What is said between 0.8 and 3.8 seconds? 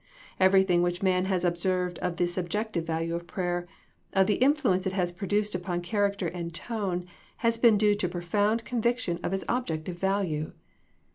which man has observed of the subjective value of prayer,